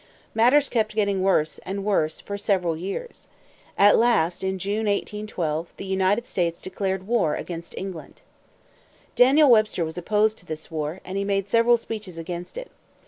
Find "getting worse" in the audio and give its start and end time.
0.95-1.59